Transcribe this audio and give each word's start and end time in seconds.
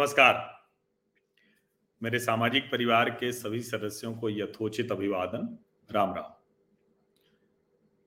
नमस्कार। 0.00 0.64
मेरे 2.02 2.18
सामाजिक 2.18 2.70
परिवार 2.70 3.10
के 3.10 3.32
सभी 3.32 3.60
सदस्यों 3.60 4.14
को 4.14 4.30
यथोचित 4.30 4.92
अभिवादन। 4.92 5.58
राम 5.92 6.14
राम। 6.14 6.32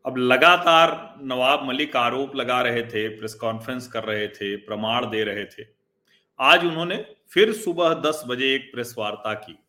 अब 0.05 0.17
लगातार 0.17 1.15
नवाब 1.21 1.63
मलिक 1.63 1.95
आरोप 1.95 2.35
लगा 2.35 2.61
रहे 2.61 2.83
थे, 2.83 3.09
प्रेस 3.09 3.33
कॉन्फ्रेंस 3.33 3.87
कर 3.87 4.03
रहे 4.03 4.27
थे, 4.27 4.55
प्रमाण 4.55 5.09
दे 5.09 5.23
रहे 5.23 5.45
थे। 5.45 5.65
आज 6.39 6.65
उन्होंने 6.65 7.15
फिर 7.33 7.53
सुबह 7.53 7.93
दस 7.93 8.23
बजे 8.27 8.55
एक 8.55 8.71
प्रेस 8.73 8.95
वार्ता 8.97 9.33
की। 9.33 9.59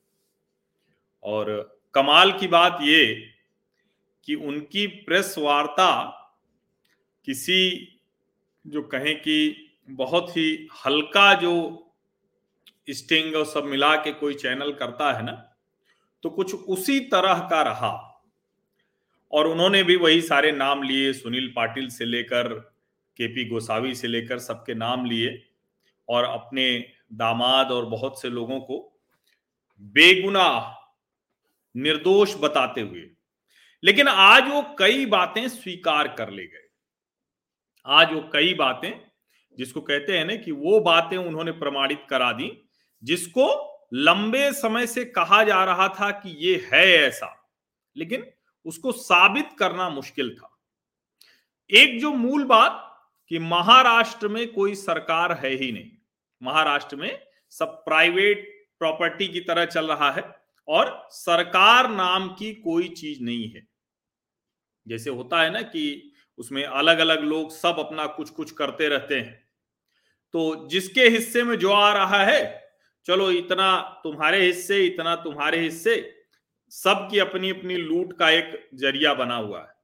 और 1.22 1.78
कमाल 1.94 2.32
की 2.32 2.46
बात 2.46 2.78
ये 2.82 3.30
कि 4.24 4.34
उनकी 4.34 4.86
प्रेस 4.86 5.34
वार्ता 5.38 6.10
किसी 7.24 7.88
जो 8.66 8.82
कहें 8.82 9.20
कि 9.20 9.70
बहुत 9.90 10.36
ही 10.36 10.68
हल्का 10.86 11.34
जो 11.34 11.80
स्टिंग 12.88 13.34
और 13.36 13.44
सब 13.46 13.64
मिला 13.64 13.94
के 13.96 14.12
कोई 14.12 14.34
चैनल 14.34 14.72
करता 14.72 15.12
है 15.12 15.24
ना 15.24 15.50
तो 16.22 16.30
कुछ 16.30 16.54
उसी 16.54 17.00
तरह 17.00 17.38
का 17.38 17.62
रहा। 17.62 18.10
और 19.32 19.46
उन्होंने 19.46 19.82
भी 19.82 19.96
वही 19.96 20.20
सारे 20.20 20.52
नाम 20.52 20.82
लिए, 20.82 21.12
सुनील 21.12 21.52
पाटिल 21.56 21.88
से 21.88 22.04
लेकर, 22.04 22.48
केपी 23.16 23.48
गोसावी 23.48 23.94
से 23.94 24.08
लेकर 24.08 24.38
सबके 24.38 24.74
नाम 24.74 25.04
लिए 25.04 25.46
और 26.08 26.24
अपने 26.24 26.88
दामाद 27.12 27.70
और 27.70 27.84
बहुत 27.84 28.22
से 28.22 28.28
लोगों 28.28 28.60
को 28.60 29.00
बेगुनाह, 29.80 30.72
निर्दोष 31.76 32.34
बताते 32.40 32.80
हुए। 32.80 33.10
लेकिन 33.84 34.08
आज 34.08 34.48
वो 34.48 34.76
कई 34.78 35.06
बातें 35.06 35.48
स्वीकार 35.48 36.08
कर 36.08 36.30
ले 36.30 36.46
गए। 36.46 36.68
आज 37.86 38.12
वो 38.12 38.30
कई 38.32 38.54
बातें 38.54 38.92
जिसको 39.58 39.80
कहते 39.80 40.18
हैं 40.18 40.24
ना 40.24 40.36
कि 40.36 40.52
वो 40.52 40.80
बातें 40.80 41.16
उन्होंने 41.16 41.52
प्रमाणित 41.52 42.06
करा 42.10 42.32
दी 42.32 42.50
जिसको 43.04 43.70
लंबे 43.92 44.52
समय 44.52 44.86
से 44.86 45.04
कहा 45.04 45.44
जा 45.44 45.64
रहा 45.64 45.88
था 45.88 46.10
कि 46.10 46.30
ये 46.30 46.68
है 46.72 46.86
ऐसा, 46.88 47.50
लेकिन 47.96 48.26
उसको 48.66 48.92
साबित 48.92 49.48
करना 49.58 49.90
मुश्किल 49.90 50.34
था। 50.34 50.58
एक 51.70 52.00
जो 52.00 52.12
मूल 52.12 52.44
बात 52.44 52.80
कि 53.28 53.38
महाराष्ट्र 53.38 54.28
में 54.28 54.52
कोई 54.52 54.74
सरकार 54.74 55.32
है 55.32 55.50
ही 55.50 55.72
नहीं। 55.72 55.90
महाराष्ट्र 56.42 56.96
में 56.96 57.26
सब 57.50 57.66
प्राइवेट 57.66 58.66
प्रॉपर्टी 58.78 59.28
की 59.28 59.40
तरह 59.40 59.64
चल 59.64 59.86
रहा 59.86 60.10
है 60.10 60.22
और 60.68 61.08
सरकार 61.10 61.90
नाम 61.90 62.28
की 62.28 62.54
कोई 62.54 62.88
चीज़ 62.88 63.22
नहीं 63.22 63.50
है। 63.50 63.66
जैसे 64.88 65.10
होता 65.10 65.42
है 65.42 65.50
ना 65.50 65.62
कि 65.62 66.12
उसमें 66.38 66.64
अलग 66.64 66.98
अलग 66.98 67.20
लोग 67.20 67.52
सब 67.52 67.76
अपना 67.78 68.06
कुछ 68.06 68.30
कुछ 68.30 68.50
करते 68.50 68.88
रहते 68.88 69.20
हैं। 69.20 69.48
तो 70.32 70.68
जिसके 70.68 71.08
हिस्से 71.08 71.42
में 71.42 71.56
जो 71.58 71.72
आ 71.72 71.92
रहा 71.92 72.24
है 72.24 72.63
चलो 73.06 73.30
इतना 73.30 74.00
तुम्हारे 74.04 74.46
हिस्से, 74.46 74.86
इतना 74.86 75.16
तुम्हारे 75.16 75.58
हिस्से। 75.58 76.14
सबकी 76.70 77.18
अपनी 77.18 77.50
अपनी 77.50 77.76
लूट 77.76 78.18
का 78.18 78.30
एक 78.30 78.68
ज़रिया 78.74 79.14
बना 79.14 79.36
हुआ 79.36 79.60
है। 79.60 79.74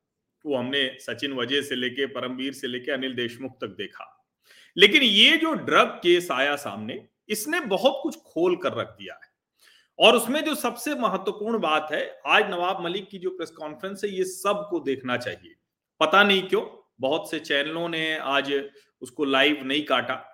वो 0.46 0.56
हमने 0.56 0.96
सचिन 1.00 1.32
वजह 1.32 1.62
से 1.62 1.74
लेके, 1.74 2.06
परमवीर 2.06 2.52
से 2.52 2.66
लेके, 2.66 2.92
अनिल 2.92 3.14
देशमुख 3.14 3.52
तक 3.52 3.66
देखा। 3.66 4.26
लेकिन 4.76 5.02
ये 5.02 5.36
जो 5.36 5.52
ड्रग 5.52 5.86
केस 5.86 6.28
आया 6.30 6.56
सामने, 6.56 7.08
इसने 7.28 7.60
बहुत 7.60 8.00
कुछ 8.02 8.16
खोल 8.16 8.56
कर 8.56 8.72
रख 8.72 8.88
दिया 8.88 9.14
है। 9.14 9.30
और 9.98 10.16
उसमें 10.16 10.44
जो 10.44 10.54
सबसे 10.54 10.94
महत्वपूर्ण 10.94 11.58
बात 11.58 11.88
है, 11.92 12.20
आज 12.26 12.50
नवाब 12.50 12.84
मलिक 12.84 13.08
की 13.10 13.18
जो 13.18 13.30
प्रेस 13.30 13.50
कॉन्फ्रेंस 13.50 14.04
है, 14.04 14.10
ये 14.10 14.24
सबको 14.24 14.80
देखना 14.80 15.16
चाहिए। 15.16 15.54
पता 16.00 16.24
नहीं 16.24 16.42
क्यों, 16.42 16.92
बहुत 17.00 17.30
से 17.30 17.40
चैनलों 17.40 17.88
ने 17.88 18.16
आज 18.16 18.70
उसको 19.00 19.24
लाइव 19.24 19.60
नहीं 19.62 19.84
काटा। 19.84 20.29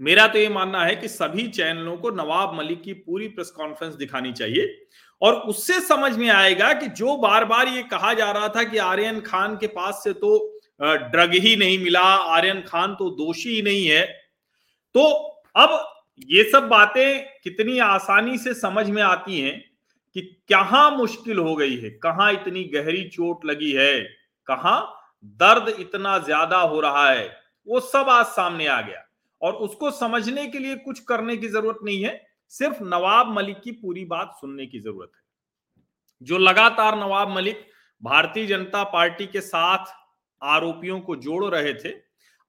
मेरा 0.00 0.26
तो 0.26 0.38
ये 0.38 0.48
मानना 0.48 0.84
है 0.84 0.94
कि 0.96 1.08
सभी 1.08 1.46
चैनलों 1.48 1.96
को 1.96 2.10
नवाब 2.12 2.54
मलिक 2.54 2.82
की 2.82 2.92
पूरी 2.92 3.28
प्रेस 3.28 3.50
कॉन्फ्रेंस 3.50 3.94
दिखानी 3.94 4.32
चाहिए। 4.32 4.86
और 5.22 5.34
उससे 5.34 5.80
समझ 5.80 6.16
में 6.16 6.28
आएगा 6.30 6.72
कि 6.72 6.86
जो 6.88 7.16
बार 7.18 7.44
बार 7.44 7.68
ये 7.68 7.82
कहा 7.82 8.12
जा 8.14 8.30
रहा 8.30 8.48
था 8.48 8.62
कि 8.64 8.78
आर्यन 8.78 9.20
खान 9.20 9.56
के 9.56 9.66
पास 9.68 10.00
से 10.04 10.12
तो 10.14 10.38
ड्रग 10.80 11.34
ही 11.34 11.54
नहीं 11.56 11.78
मिला, 11.78 12.00
आर्यन 12.00 12.60
खान 12.60 12.94
तो 12.94 13.10
दोषी 13.12 13.50
ही 13.50 13.62
नहीं 13.62 13.86
है। 13.86 14.02
तो 14.94 15.02
अब 15.54 15.78
ये 16.28 16.44
सब 16.50 16.68
बातें 16.68 17.24
कितनी 17.44 17.78
आसानी 17.80 18.38
से 18.38 18.54
समझ 18.54 18.88
में 18.90 19.02
आती 19.02 19.40
हैं 19.40 19.58
कि 20.16 20.20
कहाँ 20.50 20.90
मुश्किल 20.96 21.38
हो 21.38 21.54
गई 21.56 21.76
है, 21.76 21.90
कहाँ 21.92 22.32
इतनी 22.32 22.64
गहरी 22.64 23.02
चोट 23.08 23.44
लगी 23.46 23.72
है, 23.72 24.00
कहाँ 24.48 24.80
दर्द 25.24 25.68
इतना 25.78 26.18
ज़्यादा 26.20 26.58
हो 26.58 26.80
रहा 26.80 27.08
है, 27.10 27.30
वो 27.66 27.80
सब 27.82 28.08
आज 28.10 28.26
सामने 28.28 28.66
आ 28.66 28.80
गया। 28.80 29.06
और 29.42 29.52
उसको 29.52 29.90
समझने 29.90 30.46
के 30.46 30.58
लिए 30.58 30.76
कुछ 30.76 31.00
करने 31.00 31.36
की 31.36 31.48
ज़रूरत 31.48 31.78
नहीं 31.84 32.04
है, 32.04 32.26
सिर्फ़ 32.48 32.82
नवाब 32.82 33.32
मलिक 33.32 33.60
की 33.60 33.72
पूरी 33.72 34.04
बात 34.04 34.36
सुनने 34.40 34.66
की 34.66 34.80
ज़रूरत 34.80 35.12
है। 35.16 35.22
जो 36.22 36.38
लगातार 36.38 36.98
नवाब 36.98 37.28
मलिक 37.28 37.66
भारतीय 38.02 38.46
जनता 38.46 38.84
पार्टी 38.84 39.26
के 39.26 39.40
साथ 39.40 39.86
आरोपियों 40.42 41.00
को 41.00 41.16
जोड़ 41.16 41.44
रहे 41.44 41.74
थे, 41.74 41.94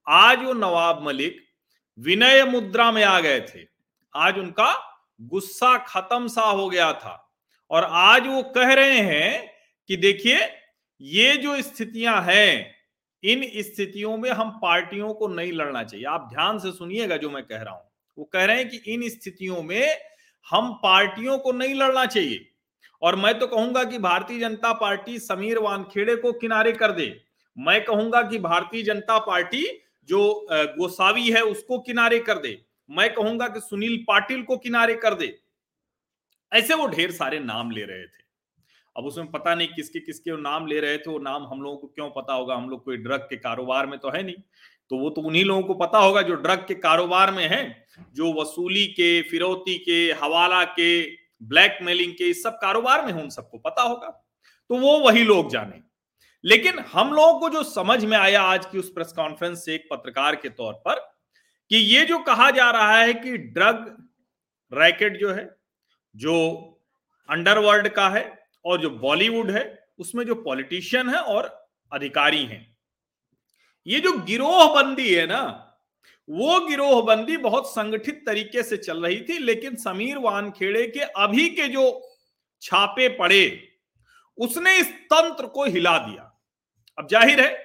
आज 0.07 0.43
वो 0.43 0.53
नवाब 0.53 1.07
मलिक 1.07 1.41
विनय 1.99 2.43
मुद्रा 2.43 2.91
में 2.91 3.03
आ 3.03 3.19
गए 3.19 3.41
थे। 3.41 3.67
आज 4.15 4.37
उनका 4.37 4.73
गुस्सा 5.21 5.77
खत्म 5.77 6.27
सा 6.27 6.41
हो 6.41 6.69
गया 6.69 6.93
था। 6.93 7.33
और 7.69 7.83
आज 7.83 8.27
वो 8.27 8.43
कह 8.43 8.73
रहे 8.73 8.97
हैं 8.97 9.53
कि 9.87 9.97
देखिए, 9.97 10.39
ये 11.01 11.37
जो 11.37 11.61
स्थितियाँ 11.61 12.21
हैं 12.21 12.80
इन 13.23 13.43
स्थितियों 13.57 14.15
में 14.17 14.29
हम 14.29 14.49
पार्टियों 14.61 15.13
को 15.13 15.27
नहीं 15.27 15.51
लड़ना 15.53 15.83
चाहिए। 15.83 16.05
आप 16.05 16.27
ध्यान 16.29 16.59
से 16.59 16.71
सुनिएगा 16.71 17.17
जो 17.17 17.29
मैं 17.29 17.43
कह 17.43 17.61
रहा 17.61 17.73
हूँ। 17.73 17.89
वो 18.17 18.23
कह 18.23 18.45
रहे 18.45 18.57
हैं 18.57 18.69
कि 18.69 18.77
इन 18.93 19.07
स्थितियों 19.09 19.61
में 19.63 19.97
हम 20.47 20.71
पार्टियों 20.83 21.37
को 21.37 21.51
नहीं 21.51 21.75
लड़ना 21.75 22.05
चाहिए। 22.05 22.47
और 23.01 23.15
मैं 23.15 23.37
तो 23.39 23.47
कहूँगा 23.47 23.83
कि 23.83 23.97
भारतीय 23.99 24.39
जनता 24.39 24.71
पार्टी 24.73 25.19
समीर 25.19 25.59
वानखेड़े 25.59 26.15
को 26.15 26.31
किनारे 26.33 26.71
कर 26.71 26.91
दे। 26.91 27.13
मैं 27.57 27.83
कहूँगा 27.85 28.21
कि 28.21 28.39
भारतीय 28.39 28.83
जनता 28.83 29.17
पार्टी 29.19 29.65
जो 30.09 30.47
गोसावी 30.51 31.29
है 31.29 31.41
उसको 31.41 31.79
किनारे 31.79 32.19
कर 32.19 32.37
दे। 32.37 32.57
मैं 32.89 33.13
कहूँगा 33.13 33.47
कि 33.47 33.59
सुनील 33.59 33.97
पाटिल 34.07 34.41
को 34.43 34.57
किनारे 34.57 34.95
कर 34.95 35.13
दे। 35.13 35.37
ऐसे 36.51 36.73
वो 36.73 36.87
ढेर 36.87 37.11
सारे 37.11 37.39
नाम 37.39 37.71
ले 37.71 37.83
रहे 37.83 38.05
थे। 38.05 38.20
अब 38.97 39.05
उसमें 39.05 39.31
पता 39.31 39.55
नहीं 39.55 39.67
किसके 39.67 39.99
किसके 39.99 40.41
नाम 40.41 40.67
ले 40.67 40.79
रहे 40.79 40.97
थे, 40.97 41.11
वो 41.11 41.19
नाम 41.19 41.47
हम 41.47 41.61
लोगों 41.61 41.77
को 41.77 41.87
क्यों 41.87 42.09
पता 42.09 42.33
होगा? 42.33 42.55
हम 42.55 42.69
लोग 42.69 42.83
कोई 42.85 42.97
ड्रग 42.97 43.19
के 43.19 43.35
कारोबार 43.35 43.85
में 43.85 43.99
तो 43.99 44.09
है 44.09 44.23
नहीं। 44.23 44.35
तो 44.89 44.97
वो 44.97 45.09
तो 45.09 45.21
उन्हीं 45.21 45.45
लोगों 45.45 45.63
को 45.63 45.73
पता 45.73 45.97
होगा 45.97 46.21
जो 46.21 46.35
ड्रग 46.35 46.67
के 46.67 46.73
कारोबार 46.73 47.31
में 47.31 47.47
है, 47.47 47.85
जो 48.13 48.41
वसूली 48.41 48.87
के, 48.87 49.21
फिरौती 49.21 49.77
के, 49.77 50.11
हवाला 50.11 50.63
के, 50.63 51.15
ब्लैकमेलिंग 51.43 52.13
के, 52.13 52.23
इस 52.23 52.43
सब 52.43 52.51
कारोबार 52.51 53.05
में 53.05 53.13
हो, 53.13 53.21
उन 53.21 53.29
सबको 53.29 53.57
पता 53.57 53.81
होगा। 53.81 54.07
तो 54.69 54.75
वो 54.75 54.99
वही 54.99 55.23
लोग 55.23 55.49
जाने। 55.49 55.81
लेकिन 56.45 56.79
हम 56.79 57.13
लोगों 57.13 57.39
को 57.39 57.49
जो 57.49 57.63
समझ 57.63 58.05
में 58.05 58.17
आया 58.17 58.41
आज 58.41 58.65
की 58.65 58.77
उस 58.77 58.89
प्रेस 58.89 59.13
कॉन्फ्रेंस 59.15 59.65
से 59.65 59.75
एक 59.75 59.87
पत्रकार 59.91 60.35
के 60.35 60.49
तौर 60.49 60.73
पर, 60.73 61.15
कि 61.69 61.77
ये 61.77 62.05
जो 62.05 62.19
कहा 62.19 62.51
जा 62.51 62.71
रहा 62.71 62.97
है 62.97 63.13
कि 63.13 63.37
ड्रग 63.37 64.07
रैकेट 64.73 65.17
जो 65.17 65.33
है, 65.33 65.55
जो 66.15 66.67
अंडरवर्ल्ड 67.29 67.89
का 67.89 68.09
है 68.09 68.40
और 68.65 68.81
जो 68.81 68.89
बॉलीवुड 68.91 69.51
है, 69.51 69.63
उसमें 69.99 70.25
जो 70.25 70.35
पॉलिटिशियन 70.35 71.09
है 71.09 71.19
और 71.19 71.45
अधिकारी 71.91 72.43
हैं। 72.45 72.65
ये 73.87 73.99
जो 73.99 74.11
गिरोह 74.19 74.73
बंदी 74.75 75.13
है 75.13 75.25
ना, 75.27 75.41
वो 76.29 76.59
गिरोह 76.67 77.01
बंदी 77.05 77.37
बहुत 77.39 77.69
संगठित 77.69 78.23
तरीके 78.25 78.63
से 78.63 78.77
चल 78.77 79.05
रही 79.05 79.19
थी, 79.21 79.37
लेकिन 79.39 79.75
समीर 79.77 80.17
वानखेड़े 80.17 80.85
के 80.87 80.99
अभी 80.99 81.47
के 81.49 81.67
जो 81.67 82.01
छापे 82.61 83.07
पड़े, 83.09 83.67
उसने 84.37 84.77
इस 84.77 84.91
तंत्र 85.05 85.47
को 85.47 85.65
हिला 85.65 85.97
दिया। 85.97 86.27
अब 86.97 87.07
ज़ाहिर 87.07 87.41
है, 87.41 87.57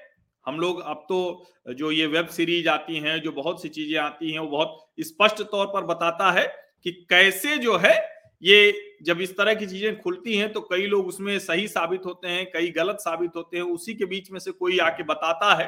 हम 0.46 0.60
लोग 0.60 0.80
अब 0.80 1.04
तो 1.08 1.46
जो 1.68 1.90
ये 1.92 2.06
वेब 2.06 2.26
सीरीज़ 2.28 2.68
आती 2.68 2.96
हैं, 2.96 3.20
जो 3.22 3.32
बहुत 3.32 3.62
सी 3.62 3.68
चीज़ें 3.68 3.98
आती 4.00 4.32
हैं, 4.32 4.38
वो 4.38 4.48
बहुत 4.48 4.86
स्पष्ट 5.00 5.42
तौर 5.42 5.66
पर 5.66 5.84
बताता 5.84 6.30
है 6.32 6.46
कि 6.82 6.92
कैसे 7.10 7.56
जो 7.58 7.76
है, 7.76 7.94
ये 8.42 8.85
जब 9.02 9.20
इस 9.20 9.36
तरह 9.36 9.54
की 9.54 9.66
चीज़ें 9.66 10.00
खुलती 10.00 10.36
हैं 10.36 10.52
तो 10.52 10.60
कई 10.60 10.86
लोग 10.86 11.06
उसमें 11.06 11.38
सही 11.38 11.68
साबित 11.68 12.00
होते 12.06 12.28
हैं, 12.28 12.50
कई 12.50 12.70
गलत 12.70 12.96
साबित 12.96 13.30
होते 13.36 13.56
हैं, 13.56 13.64
उसी 13.64 13.94
के 13.94 14.04
बीच 14.04 14.30
में 14.30 14.40
से 14.40 14.50
कोई 14.50 14.78
आके 14.78 15.02
बताता 15.02 15.54
है। 15.54 15.66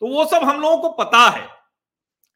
तो 0.00 0.06
वो 0.06 0.24
सब 0.24 0.44
हम 0.44 0.60
लोगों 0.60 0.76
को 0.76 1.04
पता 1.04 1.28
है। 1.28 1.48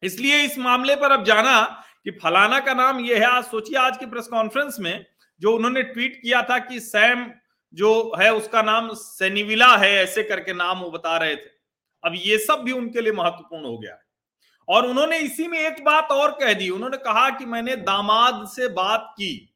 इसलिए 0.02 0.42
इस 0.42 0.58
मामले 0.58 0.96
पर 0.96 1.12
अब 1.12 1.24
जाना 1.24 1.84
कि 2.04 2.10
फलाना 2.10 2.60
का 2.60 2.74
नाम 2.74 3.00
ये 3.00 3.14
है, 3.14 3.26
आज 3.26 3.44
सोचिए, 3.44 3.78
आज 3.78 3.96
की 3.96 4.06
प्रेस 4.06 4.26
कॉन्फ्रेंस 4.26 4.76
में 4.80 5.06
जो 5.40 5.56
उन्होंने 5.56 5.82
ट्वीट 5.82 6.22
किया 6.22 6.42
था 6.42 6.58
कि 6.58 6.80
सैम 6.80 7.30
जो 7.74 8.12
है, 8.20 8.34
उसका 8.34 8.62
नाम 8.62 8.94
सेनिविला 8.94 9.76
है, 9.76 9.92
ऐसे 9.92 10.22
करके 10.22 10.52
नाम 10.52 10.78
वो 10.78 10.90
बता 10.90 11.16
रहे 11.16 11.36
थे। 11.36 11.54
अब 12.04 12.12
ये 12.16 12.38
सब 12.38 12.58
भी 12.58 12.72
उनके 12.72 13.00
लिए 13.00 13.12
महत्वपूर्ण 13.12 13.64
हो 13.64 13.78
गया 13.78 13.92
है। 13.92 14.04
और 14.68 14.86
उन्होंने 14.86 15.18
इसी 15.18 15.48
में 15.48 15.58
एक 15.58 15.84
बात 15.84 16.08
और 16.10 16.30
कह 16.30 16.54
दी। 16.54 16.70
उन्होंने 16.70 16.96
कहा 16.96 17.30
कि 17.30 17.44
मैंने 17.44 17.76
दामाद 17.76 18.46
से 18.48 18.68
बात 18.68 19.08
की। 19.12 19.53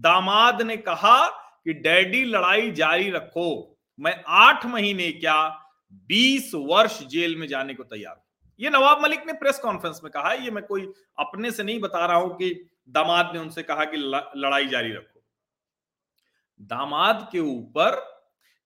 दामाद 0.00 0.62
ने 0.62 0.76
कहा 0.76 1.26
कि 1.28 1.72
डैडी 1.72 2.24
लड़ाई 2.24 2.70
जारी 2.70 3.10
रखो। 3.10 3.78
मैं 3.98 4.22
आठ 4.26 4.66
महीने 4.66 5.10
क्या 5.12 5.36
बीस 5.92 6.50
वर्ष 6.54 7.02
जेल 7.02 7.36
में 7.36 7.46
जाने 7.48 7.74
को 7.74 7.84
तैयार 7.84 8.22
ये 8.60 8.70
नवाब 8.70 9.02
मलिक 9.02 9.26
ने 9.26 9.32
प्रेस 9.32 9.58
कॉन्फ्रेंस 9.58 10.00
में 10.04 10.10
कहा 10.12 10.32
ये 10.32 10.50
मैं 10.50 10.64
कोई 10.64 10.82
अपने 11.18 11.50
से 11.50 11.62
नहीं 11.62 11.80
बता 11.80 12.04
रहा 12.06 12.16
हूँ 12.16 12.34
कि 12.36 12.52
दामाद 12.88 13.30
ने 13.34 13.38
उनसे 13.38 13.62
कहा 13.62 13.84
कि 13.84 13.96
लड़ाई 13.96 14.66
जारी 14.66 14.92
रखो। 14.92 15.20
दामाद 16.60 17.28
के 17.32 17.38
ऊपर 17.38 17.98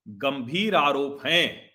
गंभीर 0.07 0.75
आरोप 0.75 1.27
हैं। 1.27 1.71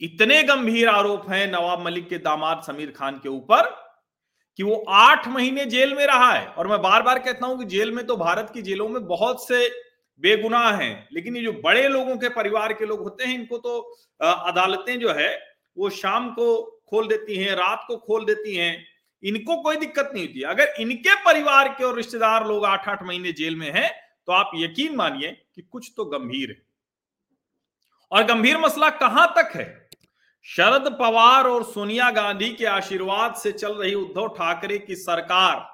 इतने 0.00 0.42
गंभीर 0.42 0.88
आरोप 0.88 1.28
हैं 1.30 1.46
नवाब 1.52 1.84
मलिक 1.84 2.08
के 2.08 2.18
दामाद 2.18 2.62
समीर 2.62 2.90
खान 2.90 3.18
के 3.18 3.28
ऊपर 3.28 3.68
कि 4.60 4.64
वो 4.64 4.74
आठ 4.90 5.26
महीने 5.28 5.64
जेल 5.66 5.94
में 5.94 6.06
रहा 6.06 6.32
है। 6.32 6.46
और 6.46 6.66
मैं 6.68 6.80
बार 6.82 7.02
बार 7.02 7.18
कहता 7.18 7.46
हूँ 7.46 7.58
कि 7.58 7.64
जेल 7.66 7.92
में 7.92 8.04
तो 8.06 8.16
भारत 8.16 8.50
की 8.54 8.62
जेलों 8.62 8.88
में 8.88 9.06
बहुत 9.06 9.46
से 9.48 9.68
बेगुनाह 10.22 10.76
हैं, 10.76 11.08
लेकिन 11.12 11.36
ये 11.36 11.42
जो 11.42 11.52
बड़े 11.64 11.86
लोगों 11.88 12.16
के 12.16 12.28
परिवार 12.28 12.72
के 12.72 12.86
लोग 12.86 13.00
होते 13.00 13.24
हैं, 13.24 13.34
इनको 13.34 13.58
तो 13.58 13.78
अदालतें 14.20 14.98
जो 15.00 15.12
है, 15.12 15.30
वो 15.76 15.90
शाम 15.90 16.28
को 16.30 16.60
खोल 16.90 17.08
देती 17.08 17.36
हैं, 17.36 17.54
रात 17.54 17.84
को 17.88 17.96
खोल 17.96 18.24
देती 18.24 18.56
हैं। 18.56 18.84
इनको 19.22 19.56
कोई 19.62 19.76
दिक्कत 19.76 20.10
नहीं 20.14 20.26
होती। 20.26 20.42
अगर 20.42 20.74
इनके 20.80 21.14
परिवार 21.24 21.68
के 21.68 21.84
और 21.84 21.96
रिश्तेदार 21.96 22.46
लोग 22.48 22.64
आठ 22.66 22.88
आठ 22.88 23.02
महीने 23.02 23.32
जेल 23.32 23.56
में 23.56 23.70
हैं 23.72 23.90
तो 24.26 24.32
आप 24.32 24.50
यकीन 24.56 24.96
मानिए 24.96 25.30
कि 25.54 25.62
कुछ 25.62 25.92
तो 25.96 26.04
गंभीर 26.06 26.50
है। 26.50 26.62
और 28.12 28.24
गंभीर 28.26 28.58
मसला 28.58 28.90
कहाँ 28.90 29.32
तक 29.38 29.56
है? 29.56 29.79
शरद 30.46 30.88
पवार 31.00 31.46
और 31.46 31.64
सोनिया 31.64 32.10
गांधी 32.10 32.48
के 32.50 32.64
आशीर्वाद 32.66 33.34
से 33.34 33.52
चल 33.52 33.72
रही 33.72 33.94
उद्धव 33.94 34.28
ठाकरे 34.28 34.78
की 34.78 34.94
सरकार, 34.96 35.66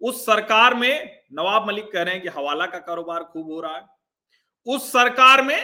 उस 0.00 0.24
सरकार 0.26 0.74
में, 0.74 1.10
नवाब 1.32 1.66
मलिक 1.68 1.90
कह 1.92 2.02
रहे 2.02 2.14
हैं 2.14 2.22
कि 2.22 2.28
हवाला 2.30 2.66
का 2.66 2.78
कारोबार 2.80 3.22
खूब 3.22 3.50
हो 3.52 3.60
रहा 3.60 3.76
है, 3.76 3.84
उस 4.66 4.92
सरकार 4.92 5.42
में 5.42 5.56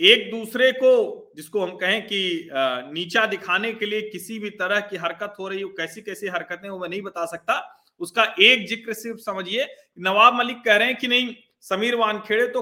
एक 0.00 0.30
दूसरे 0.30 0.70
को, 0.72 1.32
जिसको 1.36 1.60
हम 1.60 1.76
कहें 1.76 2.00
कि 2.02 2.48
नीचा 2.52 3.26
दिखाने 3.26 3.72
के 3.72 3.86
लिए 3.86 4.00
किसी 4.02 4.38
भी 4.38 4.50
तरह 4.52 4.80
की 4.82 4.96
हरकत 4.96 5.34
हो 5.38 5.48
रही 5.48 5.60
हो 5.60 5.68
कैसी 5.78 6.00
कैसी 6.02 6.28
हरकतें 6.28 6.68
वो 6.68 6.78
मैं 6.78 6.88
नहीं 6.88 7.02
बता 7.02 7.26
सकता, 7.26 7.60
उसका 8.00 8.24
एक 8.40 8.66
ज़िक्र 8.68 8.92
सिर्फ़ 8.94 9.18
समझिए, 9.20 9.66
नवाब 9.98 10.34
मलिक 10.34 10.64
कह 10.64 10.76
रहे 10.76 10.88
हैं 10.88 10.96
कि 10.96 11.08
नहीं 11.08 11.34
समीर 11.64 11.94
वानखेड़े 11.96 12.46
तो 12.48 12.60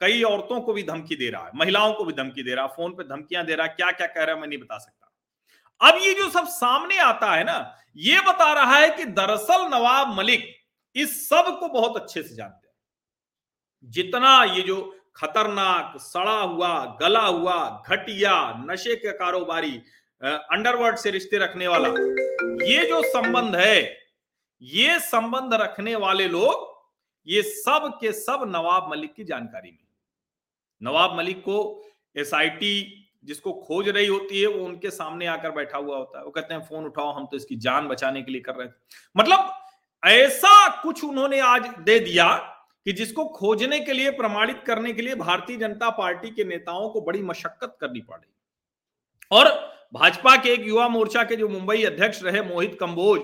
कई 0.00 0.22
औरतों 0.22 0.60
को 0.60 0.72
भी 0.72 0.82
धमकी 0.82 1.16
दे 1.16 1.30
रहा 1.30 1.44
है, 1.44 1.50
महिलाओं 1.54 1.92
को 1.94 2.04
भी 2.04 2.12
धमकी 2.12 2.42
दे 2.42 2.54
रहा 2.54 2.64
है, 2.64 2.70
फ़ोन 2.70 2.92
पे 2.92 3.04
धमकियाँ 3.04 3.44
दे 3.46 3.54
रहा 3.54 3.66
है 3.66 3.74
क्या 3.76 3.90
क्या 3.92 4.06
कह 4.06 4.24
रहा 4.24 4.34
है, 4.34 4.40
मैं 4.40 4.48
नहीं 4.48 4.58
बता 4.58 4.78
सकता। 4.78 5.88
अब 5.88 5.98
ये 6.02 6.12
जो 6.14 6.28
सब 6.30 6.46
सामने 6.48 6.98
आता 6.98 7.32
है 7.32 7.44
ना, 7.44 7.76
ये 7.96 8.20
बता 8.22 8.52
रहा 8.52 8.76
है 8.76 8.90
कि 8.90 9.04
दरअसल 9.04 9.66
नवाब 9.68 10.14
मलिक 10.18 10.44
इस 10.96 11.28
सबको 11.28 11.68
बहुत 11.70 11.96
अच्छे 11.96 12.22
से 12.22 12.34
जानते 12.34 12.66
हैं। 12.66 13.90
जितना 13.90 14.42
ये 14.46 14.62
जो 14.62 14.76
खतरनाक, 15.16 15.96
सड़ा 15.98 16.38
हुआ, 16.40 16.98
गला 17.00 17.20
हुआ, 17.20 17.82
घटिया, 17.86 18.36
नशे 18.70 18.96
के 18.96 19.12
कारोबारी 19.14 19.80
अंडरवर्ल्ड 20.22 20.96
से 20.98 21.10
रिश्ते 21.10 21.38
रखने 21.38 21.68
वाला, 21.68 21.88
ये 22.64 22.86
जो 22.86 23.02
संबंध 23.04 23.56
है, 23.56 23.96
ये 24.62 24.98
संबंध 25.00 25.54
रखने 25.54 25.94
वाले 25.96 26.28
लोग 26.28 26.72
ये 27.26 27.42
सब 27.42 27.98
के 28.00 28.12
सब 28.12 28.44
नवाब 28.48 28.90
मलिक 28.90 29.14
की 29.14 29.24
जानकारी 29.24 29.70
में। 29.70 29.78
नवाब 30.82 31.16
मलिक 31.18 31.40
को 31.40 31.82
एसआईटी 32.16 33.00
जिसको 33.24 33.52
खोज 33.52 33.88
रही 33.88 34.06
होती 34.06 34.40
है, 34.40 34.46
वो 34.46 34.64
उनके 34.64 34.90
सामने 34.90 35.26
आकर 35.26 35.50
बैठा 35.50 35.78
हुआ 35.78 35.96
होता 35.96 36.18
है। 36.18 36.24
वो 36.24 36.30
कहते 36.30 36.54
हैं, 36.54 36.60
फ़ोन 36.60 36.84
उठाओ, 36.86 37.12
हम 37.12 37.26
तो 37.26 37.36
इसकी 37.36 37.56
जान 37.56 37.86
बचाने 37.88 38.22
के 38.22 38.32
लिए 38.32 38.40
कर 38.40 38.54
रहे 38.54 38.68
थे 38.68 38.72
मतलब 39.16 39.52
ऐसा 40.02 40.82
कुछ 40.82 41.04
उन्होंने 41.04 41.38
आज 41.40 41.68
दे 41.78 41.98
दिया 41.98 42.26
कि 42.86 42.92
जिसको 42.92 43.24
खोजने 43.26 43.78
के 43.80 43.92
लिए, 43.92 44.10
प्रमाणित 44.10 44.62
करने 44.66 44.92
के 44.92 45.02
लिए 45.02 45.14
भारतीय 45.14 45.56
जनता 45.56 45.90
पार्टी 45.90 46.30
के 46.30 46.44
नेताओं 46.44 46.88
को 46.88 47.00
बड़ी 47.00 47.22
मशक्कत 47.22 47.76
करनी 47.80 48.00
पड़ 48.00 48.16
रही। 48.16 48.32
और 49.30 49.48
भाजपा 49.94 50.36
के 50.36 50.50
एक 50.50 50.66
युवा 50.66 50.88
मोर्चा 50.88 51.22
के 51.24 51.36
जो 51.36 51.48
मुंबई 51.48 51.82
अध्यक्ष 51.82 52.22
रहे, 52.22 52.42
मोहित 52.42 52.76
कंबोज, 52.80 53.20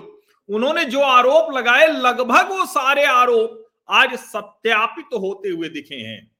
उन्होंने 0.49 0.85
जो 0.85 1.01
आरोप 1.01 1.51
लगाए, 1.53 1.87
लगभग 1.87 2.49
वो 2.49 2.65
सारे 2.65 3.05
आरोप 3.05 3.60
आज 3.89 4.13
सत्यापित 4.15 5.13
होते 5.15 5.49
हुए 5.49 5.69
दिखे 5.69 5.95
हैं। 5.97 6.31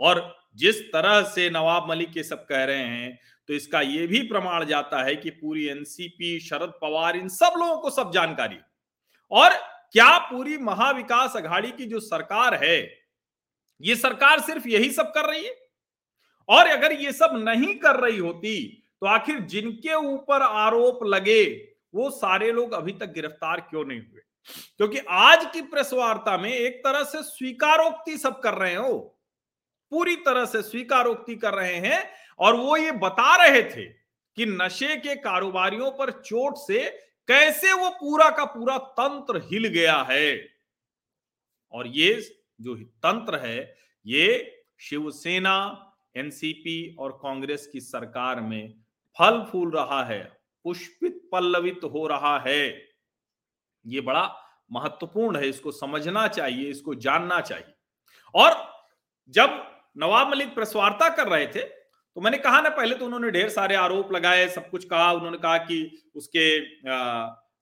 और 0.00 0.20
जिस 0.56 0.80
तरह 0.84 1.22
से 1.24 1.48
नवाब 1.50 1.88
मलिक 1.90 2.16
ये 2.16 2.22
सब 2.22 2.44
कह 2.46 2.64
रहे 2.64 2.84
हैं 2.84 3.18
तो 3.48 3.54
इसका 3.54 3.80
यह 3.80 4.06
भी 4.06 4.20
प्रमाण 4.22 4.64
जाता 4.64 5.02
है 5.02 5.14
कि 5.16 5.30
पूरी 5.32 5.66
एनसीपी 5.68 6.38
शरद 6.40 6.72
पवार, 6.82 7.16
इन 7.16 7.28
सब 7.30 7.54
लोगों 7.56 7.78
को 7.78 7.90
सब 7.90 8.10
जानकारी। 8.12 8.58
और 9.32 9.54
क्या 9.92 10.18
पूरी 10.20 10.56
महाविकास 10.60 11.36
अघाड़ी 11.36 11.70
की 11.70 11.86
जो 11.86 12.00
सरकार 12.00 12.54
है, 12.64 12.78
ये 13.80 13.96
सरकार 13.96 14.40
सिर्फ़ 14.40 14.68
यही 14.68 14.90
सब 14.92 15.12
कर 15.14 15.28
रही 15.30 15.44
है? 15.44 15.54
और 16.48 16.66
अगर 16.68 16.92
ये 16.94 17.12
सब 17.12 17.32
नहीं 17.38 17.74
कर 17.76 18.00
रही 18.00 18.18
होती 18.18 18.54
तो 19.02 19.06
आखिर 19.08 19.38
जिनके 19.42 19.94
ऊपर 19.94 20.42
आरोप 20.42 21.04
लगे, 21.04 21.44
वो 21.94 22.10
सारे 22.12 22.50
लोग 22.52 22.72
अभी 22.74 22.92
तक 22.92 23.12
गिरफ़्तार 23.12 23.60
क्यों 23.62 23.84
नहीं 23.84 24.00
हुए? 24.00 24.20
क्योंकि 24.76 24.98
आज 24.98 25.44
की 25.52 25.62
प्रेस 25.62 25.92
वार्ता 25.92 26.36
में 26.38 26.52
एक 26.52 26.78
तरह 26.78 27.02
से 27.04 27.22
स्वीकारोक्ति 27.22 28.18
सब 28.18 28.40
कर 28.40 28.54
रहे 28.54 28.74
हो 28.74 28.98
पूरी 29.90 30.16
तरह 30.16 30.44
से 30.44 30.62
स्वीकारोक्ति 30.62 31.36
कर 31.36 31.54
रहे 31.54 31.74
हैं 31.74 32.10
और 32.38 32.56
वो 32.56 32.76
ये 32.76 32.92
बता 32.92 33.46
रहे 33.46 33.62
थे 33.62 33.84
कि 34.36 34.46
नशे 34.46 34.96
के 34.96 35.14
कारोबारियों 35.14 35.90
पर 35.90 36.10
चोट 36.10 36.56
से 36.56 36.88
कैसे 37.28 37.72
वो 37.72 37.90
पूरा 37.90 38.30
का 38.30 38.44
पूरा 38.44 38.78
तंत्र 38.78 39.40
हिल 39.52 39.66
गया 39.66 40.02
है। 40.02 40.48
और 41.72 41.86
ये 41.86 42.14
जो 42.60 42.74
तंत्र 42.76 43.38
है, 43.38 43.76
ये 44.06 44.64
शिवसेना, 44.80 45.94
एनसीपी 46.16 46.96
और 46.98 47.12
कांग्रेस 47.12 47.66
की 47.66 47.80
सरकार 47.80 48.40
में 48.40 48.74
फल 49.16 49.42
फूल 49.52 49.70
रहा 49.70 50.04
है, 50.04 50.22
पुष्पित 50.64 51.28
पल्लवित 51.32 51.80
हो 51.84 52.06
रहा 52.06 52.38
है। 52.38 52.91
ये 53.84 54.00
बड़ा 54.02 54.22
महत्वपूर्ण 54.70 55.36
है, 55.36 55.48
इसको 55.48 55.72
समझना 55.72 56.26
चाहिए, 56.28 56.70
इसको 56.70 56.94
जानना 56.96 57.40
चाहिए। 57.42 57.74
और 58.34 58.56
जब 59.34 59.62
नवाब 59.96 60.30
मलिक 60.30 60.54
प्रस्वार्ता 60.54 61.08
कर 61.10 61.28
रहे 61.28 61.46
थे 61.46 61.62
तो 62.16 62.20
मैंने 62.20 62.38
कहा 62.38 62.60
ना, 62.60 62.68
पहले 62.68 62.94
तो 62.94 63.04
उन्होंने 63.06 63.30
ढेर 63.30 63.48
सारे 63.48 63.74
आरोप 63.76 64.12
लगाए, 64.12 64.48
सब 64.48 64.68
कुछ 64.70 64.84
कहा, 64.86 65.12
उन्होंने 65.12 65.38
कहा 65.38 65.58
कि 65.60 66.10
उसके 66.16 66.60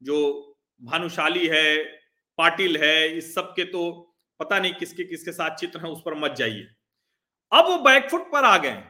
जो 0.02 0.56
भानुशाली 0.80 1.46
है, 1.46 1.82
पाटिल 2.38 2.76
है, 2.76 3.08
इस 3.08 3.34
सब 3.34 3.52
के 3.56 3.64
तो 3.66 3.90
पता 4.40 4.58
नहीं 4.58 4.72
किसके 4.74 5.04
किसके 5.04 5.32
साथ 5.32 5.56
चित्र 5.56 5.80
है, 5.80 5.86
उस 5.86 6.02
पर 6.06 6.14
मत 6.16 6.34
जाइए। 6.38 6.66
अब 7.52 7.66
वो 7.66 7.76
बैकफुट 7.80 8.30
पर 8.32 8.44
आ 8.44 8.56
गए। 8.58 8.82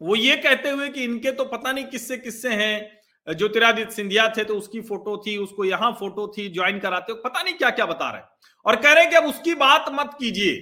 वो 0.00 0.16
ये 0.16 0.36
कहते 0.38 0.70
हुए 0.70 0.88
कि 0.88 1.04
इनके 1.04 1.32
तो 1.32 1.44
पता 1.46 1.72
नहीं 1.72 1.84
किससे 1.86 2.16
किससे 2.18 2.54
हैं 2.54 3.01
ज्योतिरादित्य 3.26 3.94
सिंधिया 3.94 4.28
थे 4.28 4.44
तो 4.44 4.54
उसकी 4.54 4.80
फ़ोटो 4.80 5.16
थी, 5.16 5.36
उसको 5.36 5.64
यहाँ 5.64 5.92
फ़ोटो 5.92 6.26
थी, 6.28 6.48
ज्वाइन 6.48 6.78
कराते 6.78 7.12
हो, 7.12 7.18
पता 7.18 7.42
नहीं 7.42 7.54
क्या 7.54 7.70
क्या 7.70 7.86
बता 7.86 8.10
रहे 8.10 8.22
और 8.66 8.76
कह 8.76 8.92
रहे 8.92 9.06
कि 9.06 9.16
अब 9.16 9.24
उसकी 9.24 9.54
बात 9.54 9.84
मत 9.90 10.16
कीजिए। 10.18 10.56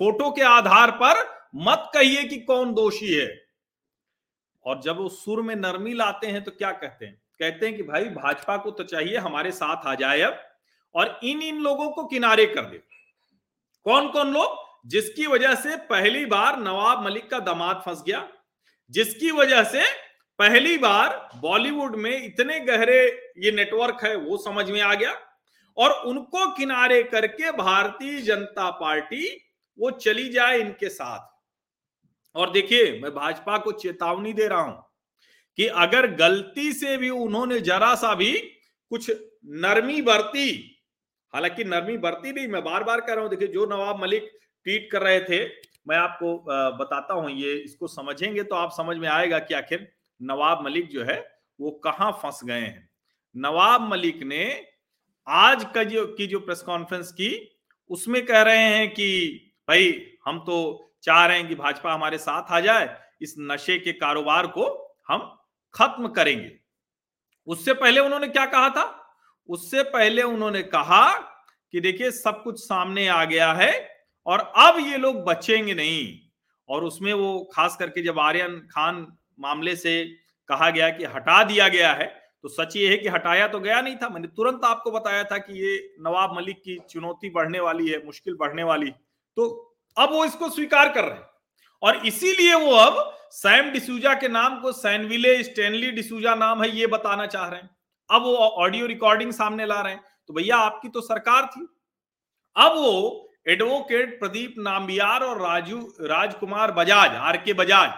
फ़ोटो 0.00 0.30
के 0.30 0.42
आधार 0.42 0.90
पर 0.90 1.22
मत 1.56 1.90
कहिए 1.94 2.24
कि 2.24 2.36
कौन 2.40 2.74
दोषी 2.74 3.14
है। 3.14 3.28
और 4.64 4.80
जब 4.80 4.96
वो 4.96 5.08
सुर 5.08 5.42
में 5.42 5.54
नरमी 5.56 5.94
लाते 5.94 6.26
हैं 6.26 6.44
तो 6.44 6.50
क्या 6.50 6.70
कहते 6.72 7.06
हैं? 7.06 7.14
कहते 7.40 7.66
हैं 7.66 7.76
कि 7.76 7.82
भाई, 7.82 8.04
भाजपा 8.04 8.56
को 8.56 8.70
तो 8.70 8.84
चाहिए 8.84 9.16
हमारे 9.16 9.50
साथ 9.50 9.86
आ 9.86 9.94
जाए 9.94 10.20
अब, 10.20 10.40
और 10.94 11.20
इन 11.24 11.42
इन 11.42 11.58
लोगों 11.58 11.90
को 11.90 12.04
किनारे 12.04 12.46
कर 12.46 12.62
दे। 12.62 12.82
कौन 13.86 14.08
कौन 14.08 14.32
लोग? 14.32 14.56
जिसकी 14.86 15.26
वजह 15.26 15.54
से 15.54 15.76
पहली 15.76 16.24
बार 16.26 16.58
नवाब 16.60 17.04
मलिक 17.04 17.30
का 17.30 17.38
दामाद 17.38 17.82
फंस 17.86 18.02
गया, 18.06 18.28
जिसकी 18.90 19.30
वजह 19.30 19.62
से 19.64 19.82
पहली 20.38 20.76
बार 20.78 21.14
बॉलीवुड 21.36 21.94
में 21.96 22.24
इतने 22.24 22.58
गहरे 22.60 23.00
ये 23.38 23.52
नेटवर्क 23.52 24.04
है, 24.04 24.14
वो 24.16 24.36
समझ 24.38 24.70
में 24.70 24.80
आ 24.80 24.94
गया। 24.94 25.14
और 25.76 25.90
उनको 26.06 26.46
किनारे 26.54 27.02
करके 27.04 27.50
भारतीय 27.52 28.20
जनता 28.22 28.70
पार्टी, 28.72 29.26
वो 29.78 29.90
चली 29.90 30.28
जाए 30.28 30.58
इनके 30.58 30.88
साथ। 30.88 31.26
और 32.34 32.50
देखिए, 32.52 33.00
मैं 33.02 33.14
भाजपा 33.14 33.58
को 33.58 33.72
चेतावनी 33.72 34.32
दे 34.32 34.46
रहा 34.48 34.60
हूँ 34.60 34.84
कि 35.58 35.66
अगर 35.66 36.06
गलती 36.16 36.72
से 36.72 36.96
भी 36.96 37.10
उन्होंने 37.10 37.60
जरा 37.60 37.94
सा 37.96 38.14
भी 38.14 38.32
कुछ 38.90 39.10
नरमी 39.56 40.00
बरती, 40.02 40.48
हालाँकि 41.34 41.64
नरमी 41.64 41.96
बरती 41.98 42.32
नहीं, 42.32 42.48
मैं 42.48 42.64
बार 42.64 42.84
बार 42.84 43.00
कह 43.00 43.12
रहा 43.12 43.22
हूँ, 43.22 43.30
देखिए, 43.30 43.48
जो 43.48 43.66
नवाब 43.66 44.02
मलिक 44.02 44.30
ट्वीट 44.66 44.88
कर 44.92 45.02
रहे 45.02 45.20
थे, 45.20 45.44
मैं 45.88 45.96
आपको 45.96 46.36
बताता 46.78 47.14
हूँ, 47.14 47.30
ये 47.32 47.54
इसको 47.54 47.86
समझेंगे 47.88 48.42
तो 48.42 48.54
आप 48.54 48.72
समझ 48.72 48.96
में 48.96 49.08
आएगा 49.08 49.38
कि 49.40 49.54
आखिर 49.54 49.88
नवाब 50.22 50.64
मलिक 50.64 50.88
जो 50.88 51.04
है, 51.04 51.40
वो 51.60 51.70
कहाँ 51.70 52.12
फंस 52.12 52.40
गए 52.44 52.60
हैं? 52.60 52.90
नवाब 53.36 53.80
मलिक 53.80 54.22
ने 54.22 54.66
आज 55.28 55.66
का 55.74 55.84
जो, 55.84 56.06
की 56.06 56.26
जो 56.26 56.40
प्रेस 56.40 56.60
कॉन्फ्रेंस 56.60 57.12
की, 57.12 57.60
उसमें 57.90 58.26
कह 58.26 58.42
रहे 58.42 58.62
हैं 58.62 58.90
कि, 58.90 59.40
भाई, 59.68 60.06
हम 60.24 60.38
तो 60.38 60.84
चाह 61.02 61.26
रहे 61.26 61.38
हैं 61.38 61.48
कि 61.48 61.54
भाजपा 61.54 61.94
हमारे 61.94 62.18
साथ 62.18 62.42
आ 62.50 62.60
जाए, 62.60 63.00
इस 63.22 63.34
नशे 63.38 63.78
के 63.78 63.92
कारोबार 63.92 64.46
को 64.46 64.96
हम 65.08 65.38
खत्म 65.74 66.08
करेंगे। 66.08 66.60
उससे 67.46 67.74
पहले 67.74 68.00
उन्होंने 68.00 68.28
क्या 68.28 68.46
कहा 68.46 68.68
था? 68.70 69.16
उससे 69.48 69.82
पहले 69.82 70.22
उन्होंने 70.22 70.62
कहा 70.62 71.18
कि 71.72 71.80
देखिए, 71.80 72.10
सब 72.10 72.42
कुछ 72.42 72.60
सामने 72.60 73.08
आ 73.08 73.24
गया 73.24 73.52
है 73.52 74.02
और 74.26 74.38
अब 74.38 74.78
ये 74.78 74.96
लोग 74.96 75.24
बचेंगे 75.24 75.74
नहीं। 75.74 76.20
और 76.68 76.84
उसमें 76.84 77.12
वो 77.12 77.50
खास 77.54 77.76
करके 77.76 78.02
जब 78.02 78.18
आर्यन 78.18 78.68
खान 78.70 79.17
मामले 79.38 79.76
से 79.76 80.04
कहा 80.48 80.70
गया 80.70 80.88
कि 80.90 81.04
हटा 81.04 81.42
दिया 81.44 81.68
गया 81.68 81.92
है 81.92 82.06
तो 82.42 82.48
सच 82.48 82.76
ये 82.76 82.88
है 82.88 82.96
कि 82.96 83.08
हटाया 83.08 83.46
तो 83.48 83.60
गया 83.60 83.80
नहीं 83.80 83.96
था। 83.96 84.08
मैंने 84.08 84.28
तुरंत 84.28 84.64
आपको 84.64 84.90
बताया 84.90 85.22
था 85.24 85.38
कि 85.38 85.54
ये 85.62 85.94
नवाब 86.00 86.36
मलिक 86.36 86.56
की 86.56 86.78
चुनौती 86.90 87.30
बढ़ने 87.30 87.60
वाली 87.60 87.88
है, 87.88 88.04
मुश्किल 88.06 88.34
बढ़ने 88.34 88.62
वाली। 88.62 88.90
तो 89.36 89.76
अब 89.96 90.12
वो 90.12 90.24
इसको 90.24 90.50
स्वीकार 90.50 90.92
कर 90.92 91.04
रहे 91.04 91.14
हैं। 91.14 91.26
और 91.82 92.06
इसीलिए 92.06 92.54
वो 92.54 92.72
अब 92.72 93.16
सैम 93.30 93.70
डिसूजा 93.70 94.14
के 94.14 94.28
नाम 94.28 94.60
को 94.60 94.72
सैनविले 94.72 95.42
स्टेनली 95.42 95.90
डिसूजा 95.90 96.34
नाम 96.34 96.62
है, 96.62 96.70
ये 96.70 96.86
बताना 96.86 97.26
चाह 97.26 97.48
रहे 97.48 97.60
हैं। 97.60 97.70
अब 98.10 98.22
वो 98.22 98.36
ऑडियो 98.36 98.86
रिकॉर्डिंग 98.86 99.32
सामने 99.32 99.66
ला 99.66 99.80
रहे 99.80 99.92
हैं। 99.92 100.04
तो 100.28 100.34
भैया, 100.34 100.56
आपकी 100.56 100.88
तो 100.88 101.00
सरकार 101.00 101.46
थी। 101.46 101.68
अब 102.56 102.72
वो 102.72 103.30
एडवोकेट 103.48 104.18
प्रदीप 104.20 104.54
नाम्बियार 104.58 105.20
और 105.20 105.40
राजू, 105.42 105.80
राजकुमार 106.00 106.72
बजाज, 106.72 107.10
आर 107.10 107.36
के 107.36 107.52
बजाज 107.52 107.90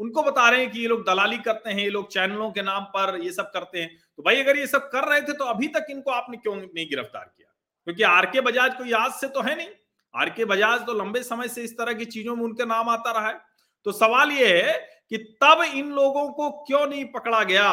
उनको 0.00 0.22
बता 0.22 0.48
रहे 0.48 0.60
हैं 0.60 0.70
कि 0.70 0.80
ये 0.80 0.86
लोग 0.88 1.02
दलाली 1.06 1.38
करते 1.38 1.70
हैं, 1.70 1.78
ये 1.78 1.90
लोग 1.90 2.10
चैनलों 2.12 2.50
के 2.50 2.62
नाम 2.62 2.84
पर 2.94 3.18
ये 3.22 3.32
सब 3.32 3.50
करते 3.52 3.78
हैं। 3.78 3.88
तो 4.16 4.22
भाई 4.22 4.42
अगर 4.42 4.58
ये 4.58 4.66
सब 4.66 4.88
कर 4.90 5.08
रहे 5.08 5.20
थे 5.20 5.32
तो 5.32 5.44
अभी 5.44 5.68
तक 5.68 5.86
इनको 5.90 6.10
आपने 6.10 6.36
क्यों 6.36 6.54
नहीं 6.56 6.86
गिरफ़्तार 6.86 7.24
किया? 7.26 7.48
क्योंकि 7.86 8.02
आर 8.02 8.26
के 8.26 8.40
बजाज 8.40 8.74
कोई 8.74 8.92
आज 8.94 9.12
से 9.12 9.28
तो 9.28 9.42
है 9.42 9.56
नहीं। 9.56 9.68
आर 10.14 10.30
के 10.30 10.44
बजाज 10.44 10.80
तो 10.80 10.94
लंबे 10.94 11.22
समय 11.22 11.48
से 11.48 11.62
इस 11.62 11.76
तरह 11.78 11.92
की 11.92 12.04
चीज़ों 12.06 12.36
में 12.36 12.42
उनके 12.44 12.64
नाम 12.64 12.88
आता 12.88 13.10
रहा 13.12 13.28
है। 13.28 13.40
तो 13.86 13.92
सवाल 13.92 14.30
ये 14.30 14.62
है 14.62 14.78
कि 15.10 15.16
तब 15.42 15.62
इन 15.64 15.90
लोगों 15.92 16.28
को 16.30 16.50
क्यों 16.64 16.86
नहीं 16.86 17.04
पकड़ा 17.04 17.42
गया? 17.44 17.72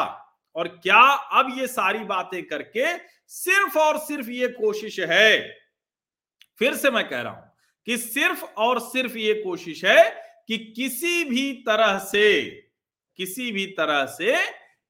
और 0.56 0.68
क्या 0.82 1.00
अब 1.32 1.54
ये 1.58 1.66
सारी 1.66 1.98
बातें 2.04 2.42
करके 2.42 2.96
सिर्फ़ 3.30 3.78
और 3.78 3.98
सिर्फ़ 3.98 4.28
ये 4.30 4.48
कोशिश 4.50 4.98
है? 5.00 5.38
फिर 6.60 6.74
से 6.74 6.90
मैं 6.90 7.08
कह 7.08 7.20
रहा 7.20 7.32
हूँ 7.32 7.50
कि 7.86 7.96
सिर्फ़ 7.98 8.44
और 8.44 8.80
सिर्फ़ 8.80 9.16
ये 9.18 9.34
कोशिश 9.34 9.84
है 9.84 10.02
कि 10.52 10.56
किसी 10.76 11.24
भी 11.24 11.52
तरह 11.66 11.98
से, 11.98 12.48
किसी 13.18 13.50
भी 13.52 13.64
तरह 13.66 14.04
से 14.06 14.34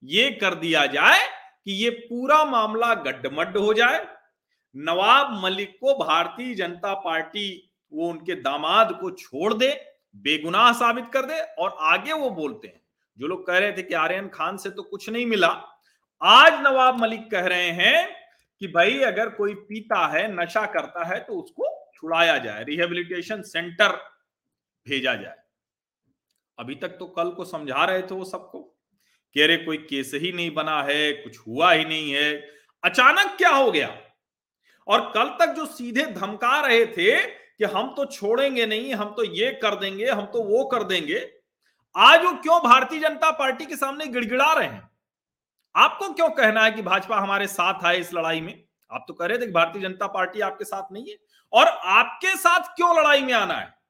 ये 0.02 0.30
कर 0.30 0.54
दिया 0.54 0.84
जाए 0.86 1.18
कि 1.64 1.72
ये 1.74 1.90
पूरा 1.90 2.44
मामला 2.44 2.94
गड्ढमड्ढ 2.94 3.56
हो 3.56 3.74
जाए। 3.74 4.00
नवाब 4.74 5.38
मलिक 5.44 5.76
को 5.80 5.94
भारतीय 5.94 6.54
जनता 6.54 6.94
पार्टी 6.94 7.44
वो 7.92 8.08
उनके 8.08 8.34
दामाद 8.34 8.90
को 9.00 9.10
छोड़ 9.10 9.52
दे, 9.54 9.68
बेगुनाह 10.14 10.72
साबित 10.72 11.04
कर 11.12 11.26
दे 11.26 11.40
और 11.58 11.76
आगे 11.80 12.12
वो 12.12 12.30
बोलते 12.30 12.68
हैं। 12.68 12.80
जो 13.18 13.26
लोग 13.26 13.46
कह 13.46 13.58
रहे 13.58 13.72
थे 13.72 13.82
कि 13.82 13.94
आर्यन 13.94 14.28
खान 14.28 14.56
से 14.56 14.70
तो 14.70 14.82
कुछ 14.82 15.08
नहीं 15.08 15.26
मिला। 15.26 15.48
आज 16.20 16.60
नवाब 16.62 16.98
मलिक 17.00 17.30
कह 17.30 17.46
रहे 17.46 17.70
हैं 17.72 18.08
कि 18.60 18.68
भाई 18.68 18.98
अगर 19.02 19.28
कोई 19.28 19.54
पीता 19.54 20.06
है, 20.06 20.26
नशा 20.34 20.66
करता 20.66 21.04
है 21.04 21.20
तो 21.20 21.32
उसको 21.34 21.92
छुड़ाया 21.94 22.36
जाए, 22.38 22.64
रिहेबिलिटेशन 22.64 23.42
सेंटर 23.42 23.96
भेजा 24.86 25.14
जाए। 25.14 25.36
अभी 26.62 26.74
तक 26.74 26.88
तो 26.88 27.06
कल 27.06 27.30
को 27.30 27.44
समझा 27.44 27.84
रहे 27.84 28.02
थे 28.02 28.14
वो 28.14 28.24
सबको 28.24 28.58
कि 29.36 29.40
अरे 29.42 29.56
कोई 29.56 29.76
केस 29.78 30.10
ही 30.14 30.32
नहीं 30.32 30.54
बना 30.54 30.82
है, 30.82 31.12
कुछ 31.12 31.38
हुआ 31.38 31.70
ही 31.72 31.84
नहीं 31.84 32.12
है। 32.12 32.32
अचानक 32.82 33.34
क्या 33.38 33.50
हो 33.50 33.70
गया? 33.72 33.88
और 34.88 35.00
कल 35.14 35.28
तक 35.40 35.54
जो 35.54 35.66
सीधे 35.66 36.04
धमका 36.04 36.60
रहे 36.60 36.84
थे 36.86 37.20
कि 37.20 37.64
हम 37.64 37.94
तो 37.96 38.04
छोड़ेंगे 38.04 38.66
नहीं, 38.66 38.94
हम 38.94 39.14
तो 39.16 39.24
ये 39.24 39.50
कर 39.52 39.74
देंगे, 39.74 40.06
हम 40.06 40.24
तो 40.26 40.42
वो 40.42 40.64
कर 40.64 40.84
देंगे, 40.84 41.26
आज 41.96 42.24
वो 42.24 42.32
क्यों 42.32 42.60
भारतीय 42.60 43.00
जनता 43.00 43.30
पार्टी 43.30 43.66
के 43.66 43.76
सामने 43.76 44.06
गिड़गिड़ा 44.06 44.52
रहे 44.52 44.68
हैं? 44.68 44.88
आपको 45.74 46.12
क्यों 46.12 46.30
कहना 46.30 46.64
है 46.64 46.70
कि 46.70 46.82
भाजपा 46.82 47.16
हमारे 47.16 47.46
साथ 47.46 47.84
आए 47.84 47.98
इस 47.98 48.14
लड़ाई 48.14 48.40
में? 48.40 48.64
आप 48.90 49.04
तो 49.08 49.14
कह 49.14 49.26
रहे 49.26 49.38
थे 49.38 49.50
भारतीय 49.52 49.82
जनता 49.82 50.06
पार्टी 50.06 50.40
आपके 50.40 50.64
साथ 50.64 50.92
नहीं 50.92 51.10
है। 51.10 51.16
और 51.52 51.66
आपके 51.66 52.36
साथ 52.36 52.74
क्यों 52.76 52.96
लड़ाई 52.98 53.22
में 53.22 53.32
आना 53.32 53.54
है? 53.54 53.81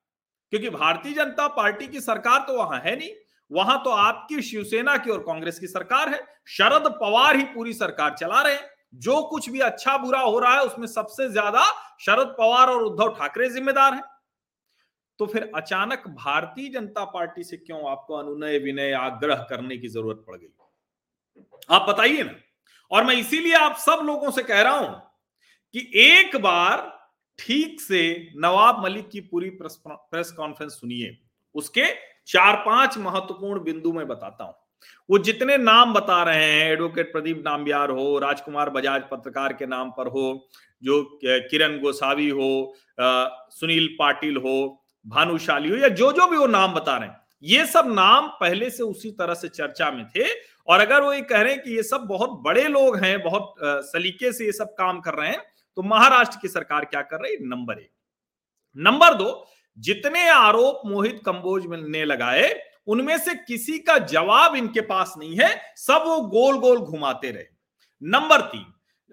क्योंकि 0.53 0.71
भारतीय 0.71 1.13
जनता 1.15 1.47
पार्टी 1.49 1.87
की 1.87 2.01
सरकार 2.01 2.41
तो 2.47 2.57
वहाँ 2.57 2.81
है 2.81 2.95
नहीं। 2.97 3.11
वहाँ 3.51 3.77
तो 3.85 3.91
आपकी 3.91 4.41
शिवसेना 4.43 4.97
की 4.97 5.11
और 5.11 5.19
कांग्रेस 5.19 5.59
की 5.59 5.67
सरकार 5.67 6.09
है। 6.09 6.21
शरद 6.49 6.91
पवार 7.01 7.37
ही 7.37 7.45
पूरी 7.45 7.73
सरकार 7.73 8.15
चला 8.15 8.43
रहे 8.43 8.55
हैं। 8.55 8.71
जो 8.95 9.21
कुछ 9.23 9.49
भी 9.51 9.61
अच्छा 9.61 9.97
बुरा 9.97 10.21
हो 10.21 10.39
रहा 10.39 10.55
है, 10.55 10.61
उसमें 10.61 10.87
सबसे 10.87 11.29
ज़्यादा 11.29 11.65
शरद 12.01 12.35
पवार 12.39 12.69
और 12.69 12.83
उद्धव 12.83 13.15
ठाकरे 13.15 13.49
जिम्मेदार 13.51 13.95
हैं। 13.95 14.03
तो 15.21 15.27
फिर 15.27 15.51
अचानक 15.57 16.07
भारतीय 16.09 16.69
जनता 16.69 17.05
पार्टी 17.05 17.45
से 17.45 17.57
क्यों 17.57 17.91
आपको 17.91 18.15
अनुनय 18.15 18.59
विनय 18.59 18.93
आग्रह 18.93 19.47
करने 19.51 19.77
की 19.79 19.89
ज़रूरत 19.89 20.25
पड़ 20.29 20.37
गई? 20.37 20.49
आप 21.71 21.87
बताइए 21.89 22.23
ना। 22.23 22.35
और 22.91 23.05
मैं 23.05 23.15
इसीलिए 23.15 23.55
आप 23.55 23.77
सब 23.77 24.01
लोगों 24.05 24.31
से 24.31 24.43
कह 24.43 24.63
रहा 24.63 24.79
हूँ 24.79 24.95
कि 25.75 25.91
एक 25.97 26.37
बार 26.37 26.81
ठीक 27.39 27.81
से 27.81 28.01
नवाब 28.37 28.83
मलिक 28.85 29.09
की 29.11 29.21
पूरी 29.23 29.51
प्रेस 29.53 30.31
कॉन्फ्रेंस 30.33 30.73
सुनिए। 30.73 31.17
उसके 31.55 31.85
चार 32.27 32.57
पाँच 32.67 32.99
महत्वपूर्ण 32.99 33.63
बिंदु 33.65 33.93
में 33.93 34.07
बताता 34.09 34.45
हूँ। 34.45 34.55
वो 35.09 35.19
जितने 35.19 35.57
नाम 35.59 35.93
बता 35.95 36.23
रहे 36.23 36.45
हैं, 36.45 36.71
एडवोकेट 36.73 37.13
प्रदीप 37.13 37.43
नाम्बियार 37.47 37.91
हो, 37.91 38.19
राजकुमार 38.19 38.71
बजाज 38.71 39.03
पत्रकार 39.11 39.53
के 39.53 39.67
नाम 39.67 39.91
पर 39.91 40.07
हो, 40.09 40.49
जो 40.83 41.03
किरण 41.23 41.79
गोसावी 41.81 42.29
हो 42.29 42.75
सुनील 42.99 43.89
पाटिल 43.99 44.37
हो, 44.37 44.85
भानुशाली 45.07 45.71
हो, 45.71 45.77
या 45.77 45.89
जो 45.91 46.11
जो 46.13 46.27
भी 46.27 46.37
वो 46.37 46.47
नाम 46.49 46.75
बता 46.75 46.97
रहे 46.97 47.09
हैं, 47.09 47.21
ये 47.43 47.65
सब 47.67 47.87
नाम 47.89 48.27
पहले 48.41 48.71
से 48.71 48.83
उसी 48.83 49.11
तरह 49.11 49.35
से 49.35 49.49
चर्चा 49.49 49.91
में 49.91 50.05
थे। 50.07 50.25
और 50.69 50.81
अगर 50.81 51.03
वो 51.03 51.13
ये 51.13 51.21
कह 51.23 51.41
रहे 51.41 51.53
हैं 51.53 51.63
कि 51.63 51.77
ये 51.77 51.83
सब 51.83 52.07
बहुत 52.09 52.41
बड़े 52.43 52.67
लोग 52.69 52.97
हैं, 52.97 53.23
बहुत 53.23 53.55
सलीके 53.61 54.33
से 54.33 54.45
ये 54.47 54.53
सब 54.53 54.75
काम 54.75 55.01
कर 55.01 55.15
रहे 55.15 55.31
हैं 55.31 55.41
तो 55.77 55.83
महाराष्ट्र 55.83 56.39
की 56.43 56.49
सरकार 56.49 56.85
क्या 56.85 57.03
कर 57.03 57.21
रही? 57.21 57.37
नंबर 57.41 57.79
एक। 57.79 57.91
नंबर 58.77 59.15
दो, 59.15 59.47
जितने 59.79 60.29
आरोप 60.29 60.83
मोहित 60.87 61.21
कंबोज 61.27 61.67
ने 61.69 62.05
लगाए, 62.05 62.53
उनमें 62.87 63.17
से 63.19 63.35
किसी 63.37 63.79
का 63.79 63.97
जवाब 63.99 64.55
इनके 64.57 64.81
पास 64.83 65.15
नहीं 65.19 65.37
है, 65.39 65.49
सब 65.77 66.05
वो 66.07 66.21
गोल 66.29 66.59
गोल 66.59 66.79
घुमाते 66.79 67.31
रहे। 67.31 67.45
नंबर 68.03 68.41
तीन, 68.43 68.65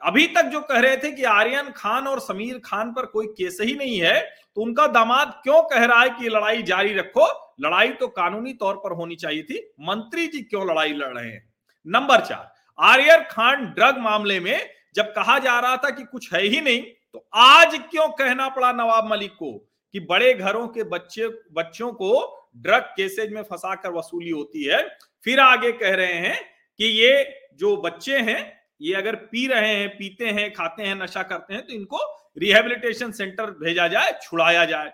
अभी 0.01 0.25
तक 0.27 0.43
जो 0.43 0.59
कह 0.61 0.79
रहे 0.79 0.97
थे 0.97 1.11
कि 1.11 1.23
आर्यन 1.23 1.69
खान 1.71 2.07
और 2.07 2.19
समीर 2.19 2.59
खान 2.65 2.91
पर 2.93 3.05
कोई 3.05 3.27
केस 3.37 3.57
ही 3.61 3.75
नहीं 3.75 3.99
है 4.01 4.19
तो 4.55 4.61
उनका 4.61 4.85
दामाद 4.87 5.39
क्यों 5.43 5.61
कह 5.63 5.85
रहा 5.85 6.01
है 6.01 6.09
कि 6.09 6.29
लड़ाई 6.29 6.61
जारी 6.63 6.93
रखो? 6.93 7.25
लड़ाई 7.61 7.89
तो 7.91 8.07
कानूनी 8.09 8.53
तौर 8.53 8.75
पर 8.75 8.95
होनी 8.95 9.15
चाहिए 9.15 9.43
थी, 9.43 9.59
मंत्री 9.81 10.27
जी 10.27 10.41
क्यों 10.41 10.65
लड़ाई 10.67 10.93
लड़ 10.93 11.09
रहे 11.09 11.31
हैं? 11.31 11.53
नंबर 11.85 12.21
चार, 12.21 12.51
आर्यन 12.79 13.23
खान 13.23 13.65
ड्रग 13.67 13.97
मामले 13.97 14.39
में 14.39 14.69
जब 14.95 15.13
कहा 15.13 15.37
जा 15.39 15.59
रहा 15.59 15.77
था 15.77 15.89
कि 15.89 16.03
कुछ 16.03 16.33
है 16.33 16.41
ही 16.43 16.61
नहीं 16.61 16.81
तो 17.13 17.27
आज 17.35 17.75
क्यों 17.91 18.07
कहना 18.09 18.47
पड़ा 18.49 18.71
नवाब 18.71 19.09
मलिक 19.11 19.31
को 19.33 19.51
कि 19.95 19.99
बड़े 19.99 20.33
घरों 20.33 20.67
के 20.67 20.83
बच्चे, 20.83 21.27
बच्चों 21.53 21.91
को 21.93 22.11
ड्रग 22.57 22.83
केसेज 22.97 23.31
में 23.33 23.41
फंसा 23.43 23.73
कर 23.75 23.91
वसूली 23.91 24.29
होती 24.29 24.63
है? 24.63 24.81
फिर 25.25 25.39
आगे 25.39 25.71
कह 25.71 25.95
रहे 25.95 26.13
हैं 26.13 26.39
कि 26.79 26.85
ये 26.85 27.25
जो 27.55 27.75
बच्चे 27.77 28.17
हैं, 28.19 28.41
ये 28.81 28.93
अगर 28.95 29.15
पी 29.15 29.45
रहे 29.47 29.73
हैं, 29.75 29.89
पीते 29.89 30.27
हैं, 30.27 30.51
खाते 30.53 30.83
हैं, 30.83 30.95
नशा 30.95 31.23
करते 31.23 31.53
हैं 31.53 31.65
तो 31.67 31.73
इनको 31.73 31.99
रिहेबिलिटेशन 32.37 33.11
सेंटर 33.11 33.51
भेजा 33.59 33.87
जाए, 33.87 34.11
छुड़ाया 34.23 34.65
जाए। 34.65 34.91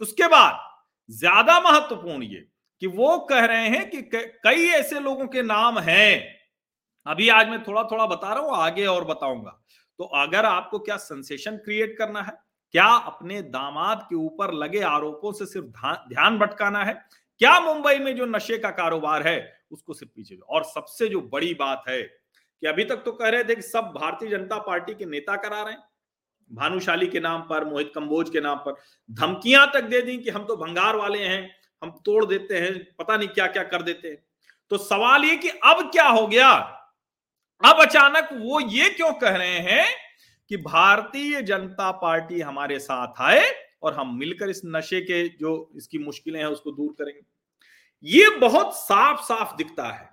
उसके 0.00 0.26
बाद 0.28 0.58
ज़्यादा 1.10 1.60
महत्वपूर्ण 1.60 2.22
ये 2.22 2.46
कि 2.82 2.86
वो 2.86 3.18
कह 3.20 3.44
रहे 3.44 3.68
हैं 3.68 3.88
कि, 3.90 4.02
कई 4.12 4.66
ऐसे 4.68 5.00
लोगों 5.00 5.26
के 5.26 5.42
नाम 5.42 5.78
हैं 5.78 6.43
अभी 7.06 7.28
आज 7.28 7.48
मैं 7.48 7.62
थोड़ा 7.62 7.82
थोड़ा 7.82 8.06
बता 8.06 8.32
रहा 8.32 8.42
हूँ, 8.42 8.56
आगे 8.56 8.86
और 8.86 9.04
बताऊँगा। 9.04 9.60
तो 9.98 10.04
अगर 10.04 10.44
आपको 10.44 10.78
क्या 10.78 10.96
सेंसेशन 10.96 11.56
क्रिएट 11.56 11.96
करना 11.98 12.22
है, 12.22 12.32
क्या 12.74 12.86
अपने 12.86 13.40
दामाद 13.42 14.06
के 14.08 14.16
ऊपर 14.16 14.52
लगे 14.54 14.80
आरोपों 14.82 15.32
से 15.32 15.46
सिर्फ़ 15.46 15.66
ध्यान 16.08 16.38
भटकाना 16.38 16.84
है, 16.84 16.94
क्या 17.40 17.58
मुंबई 17.60 17.98
में 17.98 18.14
जो 18.16 18.26
नशे 18.26 18.58
का 18.58 18.70
कारोबार 18.70 19.26
है, 19.28 19.64
उसको 19.70 19.94
सिर्फ़ 19.94 20.12
पीछे 20.16 20.36
और 20.38 20.64
सबसे 20.64 21.08
जो 21.08 21.20
बड़ी 21.22 21.54
बात 21.54 21.84
है 21.88 22.02
कि 22.02 22.66
अभी 22.66 22.84
तक 22.84 22.96
तो 22.96 23.12
कह 23.12 23.28
रहे 23.28 23.44
थे 23.44 23.54
कि 23.54 23.62
सब 23.62 23.92
भारतीय 23.96 24.30
जनता 24.30 24.58
पार्टी 24.58 24.94
के 24.94 25.04
नेता 25.04 25.36
करा 25.36 25.62
रहे 25.62 25.72
हैं। 25.72 25.82
भानुशाली 26.50 27.06
के 27.06 27.20
नाम 27.20 27.42
पर, 27.42 27.64
मोहित 27.64 27.92
कंबोज 27.94 28.30
के 28.30 28.40
नाम 28.40 28.58
पर, 28.58 28.74
धमकियाँ 29.10 29.70
तक 29.74 29.84
दे 29.84 30.00
दी 30.02 30.16
कि 30.18 30.30
हम 30.30 30.44
तो 30.44 30.56
भंगार 30.56 30.96
वाले 30.96 31.18
हैं, 31.18 31.50
हम 31.82 31.90
तोड़ 32.04 32.24
देते 32.24 32.58
हैं, 32.58 32.72
पता 32.98 33.16
नहीं 33.16 33.28
क्या 33.28 33.46
क्या 33.46 33.62
कर 33.62 33.82
देते 33.82 34.08
हैं। 34.08 34.22
तो 34.70 34.78
सवाल 34.78 35.24
ये 35.24 35.36
कि 35.36 35.48
अब 35.48 35.90
क्या 35.92 36.08
हो 36.08 36.26
गया? 36.26 36.50
अब 37.64 37.80
अचानक 37.80 38.28
वो 38.32 38.60
ये 38.60 38.88
क्यों 38.88 39.12
कह 39.12 39.36
रहे 39.36 39.58
हैं 39.60 39.86
कि 40.50 40.56
भारतीय 40.56 41.40
जनता 41.42 41.90
पार्टी 41.92 42.40
हमारे 42.40 42.78
साथ 42.78 43.20
आए 43.20 43.44
और 43.82 43.94
हम 43.94 44.16
मिलकर 44.18 44.50
इस 44.50 44.60
नशे 44.66 45.00
के 45.00 45.26
जो 45.30 45.52
इसकी 45.76 45.98
मुश्किलें 45.98 46.38
हैं 46.40 46.46
उसको 46.46 46.70
दूर 46.70 46.92
करेंगे? 46.92 47.20
ये 48.04 48.28
बहुत 48.30 48.74
साफ़ 48.76 49.20
साफ़ 49.22 49.54
दिखता 49.56 49.84
है। 49.84 50.08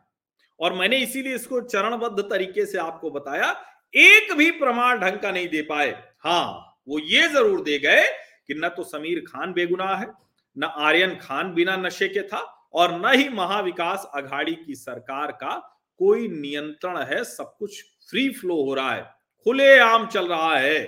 और 0.59 0.73
मैंने 0.73 0.97
इसीलिए 0.97 1.35
इसको 1.35 1.61
चरणबद्ध 1.61 2.19
तरीके 2.21 2.65
से 2.65 2.77
आपको 2.77 3.09
बताया, 3.11 3.49
एक 3.93 4.33
भी 4.33 4.49
प्रमाण 4.51 4.99
ढंग 4.99 5.19
का 5.19 5.31
नहीं 5.31 5.47
दे 5.47 5.61
पाए। 5.61 5.91
हाँ 6.19 6.77
वो 6.87 6.99
ये 6.99 7.27
ज़रूर 7.27 7.61
दे 7.61 7.77
गए 7.79 8.03
कि 8.47 8.53
न 8.53 8.69
तो 8.69 8.83
समीर 8.83 9.19
खान 9.27 9.53
बेगुनाह 9.53 9.95
है, 9.95 10.07
न 10.55 10.63
आर्यन 10.63 11.15
खान 11.21 11.53
बिना 11.53 11.75
नशे 11.77 12.07
के 12.07 12.21
था 12.23 12.39
और 12.73 12.93
न 12.95 13.13
ही 13.13 13.27
महाविकास 13.29 14.09
अघाड़ी 14.15 14.55
की 14.55 14.75
सरकार 14.75 15.31
का 15.33 15.70
कोई 16.01 16.27
नियंत्रण 16.27 16.97
है, 16.97 17.23
सब 17.23 17.55
कुछ 17.57 17.83
फ्री 18.09 18.29
फ्लो 18.29 18.55
हो 18.63 18.73
रहा 18.73 18.93
है 18.93 19.03
खुले 19.45 19.77
आम 19.79 20.07
चल 20.07 20.27
रहा 20.27 20.57
है। 20.57 20.83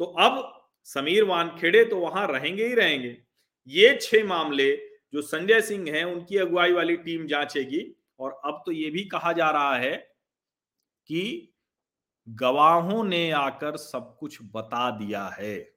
तो 0.00 0.04
अब 0.04 0.66
समीर 0.84 1.24
वानखेड़े 1.24 1.84
तो 1.84 1.96
वहाँ 1.96 2.26
रहेंगे 2.26 2.66
ही 2.66 2.74
रहेंगे। 2.74 3.16
ये 3.68 3.98
छह 4.02 4.24
मामले 4.24 4.70
जो 5.14 5.22
संजय 5.22 5.60
सिंह 5.60 5.90
हैं, 5.90 6.04
उनकी 6.04 6.36
अगुवाई 6.36 6.72
वाली 6.72 6.96
टीम 6.96 7.26
जांचेगी। 7.26 7.80
और 8.20 8.40
अब 8.44 8.62
तो 8.66 8.72
ये 8.72 8.90
भी 8.90 9.04
कहा 9.04 9.32
जा 9.32 9.50
रहा 9.50 9.76
है 9.76 9.94
कि 11.06 11.54
गवाहों 12.28 13.04
ने 13.04 13.30
आकर 13.30 13.76
सब 13.76 14.16
कुछ 14.20 14.38
बता 14.42 14.90
दिया 14.90 15.26
है। 15.38 15.74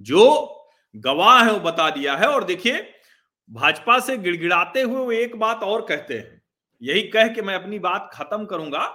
जो 0.00 0.22
गवाह 0.96 1.44
है 1.44 1.52
वो 1.52 1.60
बता 1.60 1.90
दिया 1.90 2.16
है। 2.16 2.26
और 2.26 2.44
देखिए, 2.44 2.94
भाजपा 3.50 3.98
से 4.00 4.16
गिड़गिड़ाते 4.18 4.82
हुए 4.82 5.04
वो 5.04 5.12
एक 5.12 5.36
बात 5.36 5.62
और 5.62 5.86
कहते 5.86 6.18
हैं। 6.18 6.33
यही 6.82 7.02
कह 7.08 7.28
के 7.28 7.42
मैं 7.42 7.54
अपनी 7.54 7.78
बात 7.78 8.10
खत्म 8.14 8.44
करूँगा। 8.44 8.86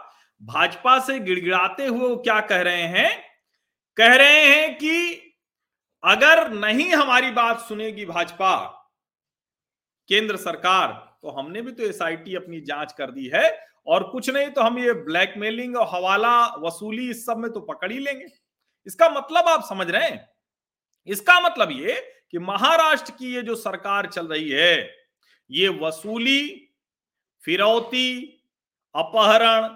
भाजपा 0.42 1.00
से 1.00 1.20
गिड़गिड़ाते 1.20 1.86
हुए 1.86 2.00
वो 2.00 2.16
क्या 2.18 2.40
कह 2.42 2.62
रहे 2.62 2.82
हैं? 2.82 3.10
कह 3.98 4.16
रहे 4.16 4.44
हैं 4.46 4.78
कि 4.78 5.16
अगर 6.04 6.50
नहीं 6.52 6.92
हमारी 6.92 7.32
बात 7.32 7.60
सुनेगी 7.60 8.06
भाजपा, 8.06 8.56
केंद्र 10.10 10.38
सरकार 10.38 10.92
तो 11.22 11.30
हमने 11.30 11.62
भी 11.62 11.72
तो 11.72 11.84
एसआईटी 11.84 12.36
अपनी 12.36 12.62
जाँच 12.62 12.92
कर 12.92 13.12
दी 13.12 13.28
है 13.34 13.44
और 13.88 14.04
कुछ 14.04 14.30
नहीं 14.30 14.50
तो 14.50 14.62
हम 14.62 14.78
ये 14.80 14.94
ब्लैकमेलिंग 14.94 15.76
और 15.78 15.88
हवाला 15.88 16.46
वसूली 16.60 17.10
इस 17.10 17.26
सब 17.26 17.38
में 17.38 17.52
तो 17.52 17.60
पकड़ 17.62 17.92
ही 17.92 17.98
लेंगे। 18.00 18.26
इसका 18.88 19.10
मतलब 19.10 19.48
आप 19.48 19.64
समझ 19.64 19.90
रहे 19.90 20.04
हैं? 20.04 20.28
इसका 21.08 21.40
मतलब 21.40 21.72
ये 21.72 22.00
कि 22.32 22.40
महाराष्ट्र 22.40 23.12
की 23.12 23.34
ये 23.36 23.42
जो 23.42 23.56
सरकार 23.56 24.08
चल 24.08 24.28
रही 24.28 24.50
है, 24.50 24.96
ये 25.50 25.68
वसूली 25.82 26.69
फिरौती, 27.46 28.22
अपहरण, 28.96 29.70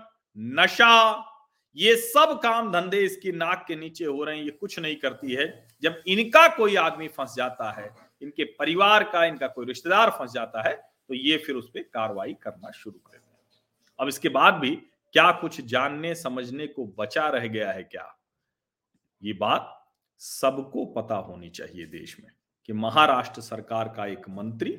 नशा, 0.56 1.30
ये 1.78 1.96
सब 1.98 2.40
काम 2.44 2.72
धंधे 2.72 3.00
इसकी 3.00 3.32
नाक 3.32 3.64
के 3.68 3.76
नीचे 3.76 4.06
हो 4.06 4.24
रहे 4.24 4.38
हैं, 4.38 4.44
ये 4.44 4.52
कुछ 4.52 4.80
नहीं 4.80 4.96
करती 4.96 5.34
है। 5.34 5.46
जब 5.82 6.02
इनका 6.08 6.48
कोई 6.48 6.76
आदमी 6.76 7.08
फंस 7.08 7.34
जाता 7.38 7.72
है, 7.72 7.90
इनके 8.22 8.44
परिवार 8.54 9.04
का, 9.04 9.26
इनका 9.26 9.48
कोई 9.48 9.66
रिश्तेदार 9.66 10.10
फंस 10.10 10.32
जाता 10.32 10.68
है 10.70 10.74
तो 11.10 11.14
ये 11.14 11.38
फिर 11.38 11.56
उस 11.56 11.70
पर 11.70 11.82
कार्रवाई 11.84 12.34
करना 12.34 12.72
शुरू 12.72 13.00
कर 13.00 13.22
अब 14.00 14.08
इसके 14.08 14.30
बाद 14.30 14.54
भी 14.54 14.70
क्या 15.14 15.32
कुछ 15.32 15.60
जानने, 15.62 16.14
समझने 16.16 16.68
को 16.68 16.86
बचा 17.00 17.28
रह 17.28 17.48
गया 17.48 17.72
है 17.72 17.84
क्या? 17.84 18.06
ये 19.22 19.34
बात 19.34 19.86
सबको 20.22 20.86
पता 20.86 21.16
होनी 21.18 21.50
चाहिए 21.50 21.86
देश 21.86 22.16
में 22.20 22.32
कि 22.66 22.74
महाराष्ट्र 22.74 23.42
सरकार 23.42 23.88
का 23.88 24.06
एक 24.06 24.30
मंत्री 24.30 24.72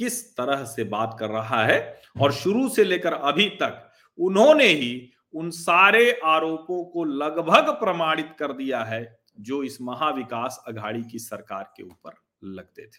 किस 0.00 0.36
तरह 0.36 0.64
से 0.66 0.84
बात 0.86 1.16
कर 1.20 1.30
रहा 1.30 1.64
है? 1.64 1.78
और 2.20 2.32
शुरू 2.34 2.68
से 2.68 2.84
लेकर 2.84 3.12
अभी 3.12 3.48
तक 3.58 3.86
उन्होंने 4.18 4.66
ही 4.66 5.10
उन 5.34 5.50
सारे 5.52 6.10
आरोपों 6.26 6.84
को 6.84 7.04
लगभग 7.04 7.68
प्रमाणित 7.80 8.34
कर 8.38 8.52
दिया 8.54 8.82
है, 8.84 9.20
जो 9.40 9.62
इस 9.62 9.78
महाविकास 9.82 10.64
अघाड़ी 10.68 11.02
की 11.02 11.18
सरकार 11.20 11.72
के 11.76 11.82
ऊपर 11.82 12.14
लगते 12.46 12.82
थे। 12.82 12.98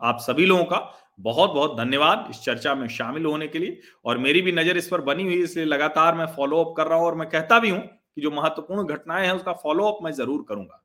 आप 0.00 0.18
सभी 0.20 0.46
लोगों 0.46 0.64
का 0.64 0.78
बहुत 1.20 1.50
बहुत 1.50 1.76
धन्यवाद 1.78 2.26
इस 2.30 2.40
चर्चा 2.42 2.74
में 2.74 2.86
शामिल 2.90 3.24
होने 3.24 3.48
के 3.48 3.58
लिए। 3.58 3.80
और 4.04 4.18
मेरी 4.18 4.42
भी 4.42 4.52
नज़र 4.52 4.76
इस 4.76 4.88
पर 4.88 5.00
बनी 5.02 5.24
हुई 5.24 5.42
इसलिए 5.42 5.64
लगातार 5.66 6.14
मैं 6.14 6.26
फॉलो 6.36 6.62
अप 6.64 6.74
कर 6.76 6.86
रहा 6.86 6.98
हूँ 6.98 7.06
और 7.06 7.14
मैं 7.14 7.28
कहता 7.28 7.58
भी 7.58 7.70
हूँ 7.70 7.80
कि 7.80 8.20
जो 8.20 8.30
महत्वपूर्ण 8.30 8.86
घटनाएँ 8.86 9.26
हैं, 9.26 9.32
उसका 9.32 9.52
फॉलो 9.54 9.84
अप 9.84 10.04
मैं 10.04 10.12
ज़रूर 10.12 10.44
करूँगा। 10.48 10.82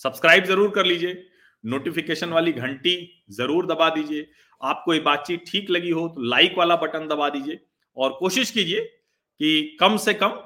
सब्सक्राइब 0.00 0.44
ज़रूर 0.44 0.70
कर 0.70 0.86
लीजिए 0.86 1.24
नोटिफिकेशन 1.64 2.30
वाली 2.30 2.52
घंटी 2.52 2.94
ज़रूर 3.30 3.66
दबा 3.66 3.88
दीजिए। 3.90 4.26
आपको 4.62 4.94
ये 4.94 5.00
बातचीत 5.00 5.44
ठीक 5.48 5.70
लगी 5.70 5.90
हो 5.90 6.06
तो 6.08 6.22
लाइक 6.24 6.54
वाला 6.58 6.76
बटन 6.76 7.06
दबा 7.08 7.28
दीजिए। 7.28 7.60
और 7.96 8.12
कोशिश 8.12 8.50
कीजिए 8.50 8.80
कि 8.80 9.76
कम 9.80 9.96
से 9.96 10.14
कम 10.14 10.38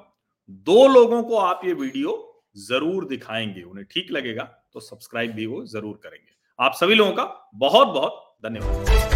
दो 0.66 0.86
लोगों 0.88 1.22
को 1.22 1.36
आप 1.38 1.60
ये 1.64 1.72
वीडियो 1.74 2.22
ज़रूर 2.58 3.06
दिखाएँगे। 3.08 3.62
उन्हें 3.62 3.86
ठीक 3.90 4.10
लगेगा 4.12 4.44
तो 4.72 4.80
सब्सक्राइब 4.80 5.32
भी 5.32 5.46
वो 5.46 5.64
ज़रूर 5.66 6.00
करेंगे। 6.04 6.34
आप 6.58 6.74
सभी 6.74 6.94
लोगों 6.94 7.12
का 7.12 7.50
बहुत 7.56 7.88
बहुत 7.88 8.22
धन्यवाद। 8.44 9.15